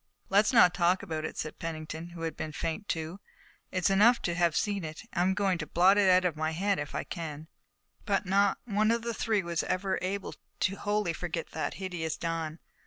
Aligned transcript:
"Let's 0.29 0.51
not 0.51 0.73
talk 0.73 1.03
about 1.03 1.25
it," 1.25 1.37
said 1.37 1.59
Pennington, 1.59 2.09
who 2.09 2.23
had 2.23 2.35
been 2.35 2.51
faint 2.53 2.87
too. 2.87 3.19
"It's 3.69 3.91
enough 3.91 4.19
to 4.23 4.33
have 4.33 4.55
seen 4.55 4.83
it. 4.83 5.03
I 5.13 5.21
am 5.21 5.35
going 5.35 5.59
to 5.59 5.67
blot 5.67 5.95
it 5.95 6.09
out 6.09 6.25
of 6.25 6.35
my 6.35 6.51
mind 6.59 6.79
if 6.79 6.95
I 6.95 7.03
can." 7.03 7.47
But 8.07 8.25
not 8.25 8.57
one 8.65 8.89
of 8.89 9.03
the 9.03 9.13
three 9.13 9.43
was 9.43 9.61
ever 9.61 9.99
able 10.01 10.33
wholly 10.79 11.13
to 11.13 11.19
forget 11.19 11.51
that 11.51 11.75
hideous 11.75 12.17
dawn. 12.17 12.57